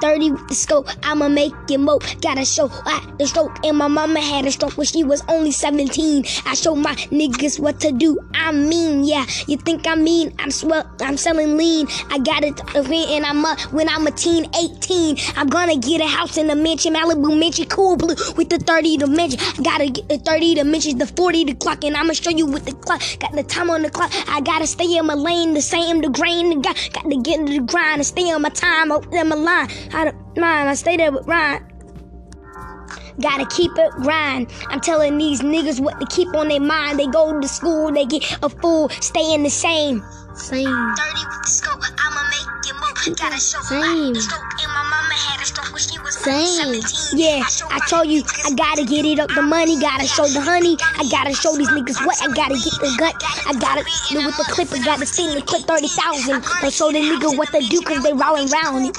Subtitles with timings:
[0.00, 1.98] 30 with the scope, I'ma make it mo.
[2.20, 3.64] Gotta show I the stroke.
[3.64, 6.24] And my mama had a stroke when she was only 17.
[6.46, 8.18] I show my niggas what to do.
[8.34, 10.34] I mean, yeah, you think I mean?
[10.38, 11.86] I'm swell, I'm selling lean.
[12.10, 15.16] I got it and I'm a, when I'm a teen, 18.
[15.36, 18.98] I'm gonna get a house in the mansion, Malibu mansion, cool blue with the 30
[18.98, 19.38] dimension.
[19.62, 22.72] Gotta get the 30 dimensions, the 40 the clock, and I'ma show you with the
[22.72, 23.02] clock.
[23.20, 24.10] Got the time on the clock.
[24.28, 26.74] I gotta stay in my lane, the same, the grain, the guy.
[26.92, 29.68] Got to get into the grind and stay on my time, up in my line.
[29.92, 31.66] I don't mind, I stay there with Ryan.
[33.20, 34.50] Gotta keep it grind.
[34.68, 36.98] I'm telling these niggas what to keep on their mind.
[36.98, 40.02] They go to school, they get a fool, staying the same.
[40.34, 40.64] Same.
[40.64, 40.96] 30
[41.28, 43.18] with the scope, I'ma make it move.
[43.18, 44.14] Gotta show Same.
[44.14, 44.40] the stroke.
[44.40, 46.80] And my mama had a stroke when she was Same.
[47.12, 50.78] Yeah, I told you, I gotta get it up the money, gotta show the honey.
[50.80, 53.14] I gotta show these niggas what I gotta get the gut.
[53.44, 56.40] I gotta do with the clip, I gotta steal the clip 30,000.
[56.62, 58.96] But show the nigga what to do, cause they rolling round it.